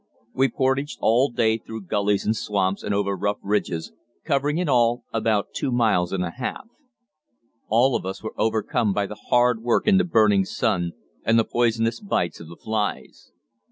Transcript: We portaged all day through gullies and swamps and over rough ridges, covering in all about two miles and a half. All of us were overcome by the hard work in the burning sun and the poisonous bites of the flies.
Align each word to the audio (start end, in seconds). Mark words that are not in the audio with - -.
We 0.33 0.49
portaged 0.49 0.97
all 0.99 1.29
day 1.29 1.59
through 1.59 1.81
gullies 1.83 2.25
and 2.25 2.35
swamps 2.35 2.81
and 2.81 2.91
over 2.91 3.15
rough 3.15 3.37
ridges, 3.43 3.93
covering 4.25 4.57
in 4.57 4.67
all 4.67 5.03
about 5.13 5.53
two 5.53 5.71
miles 5.71 6.11
and 6.11 6.25
a 6.25 6.31
half. 6.31 6.65
All 7.69 7.95
of 7.95 8.03
us 8.03 8.23
were 8.23 8.33
overcome 8.35 8.93
by 8.93 9.05
the 9.05 9.19
hard 9.29 9.61
work 9.61 9.85
in 9.87 9.97
the 9.97 10.03
burning 10.03 10.43
sun 10.43 10.93
and 11.23 11.37
the 11.37 11.45
poisonous 11.45 11.99
bites 11.99 12.39
of 12.39 12.47
the 12.47 12.57
flies. 12.57 13.31